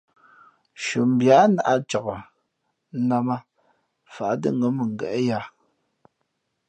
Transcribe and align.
Nshʉαmbhi 0.77 1.27
á 1.39 1.41
nāʼ 1.55 1.79
cak, 1.89 2.05
nnām 2.97 3.27
ā, 3.35 3.37
fǎʼ 4.13 4.33
tά 4.41 4.49
ngα̌ 4.57 4.69
mʉngéʼ 4.77 5.17
yǎ. 5.27 5.39